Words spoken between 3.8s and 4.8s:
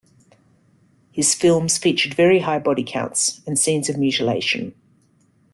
of mutilation.